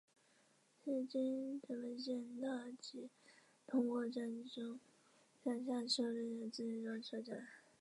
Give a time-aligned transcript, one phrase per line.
[0.83, 3.07] 是京成本线特急
[3.67, 4.79] 通过站中
[5.43, 7.47] 上下车人次最多的车站。